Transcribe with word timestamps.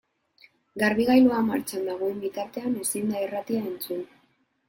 Garbigailua 0.83 1.41
martxan 1.49 1.85
dagoen 1.91 2.17
bitartean 2.25 2.79
ezin 2.87 3.13
da 3.13 3.23
irratia 3.27 3.61
entzun. 3.75 4.05